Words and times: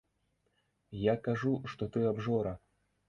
Я 1.11 1.15
кажу, 1.29 1.53
што 1.75 1.83
ты 1.97 2.07
абжора. 2.13 2.59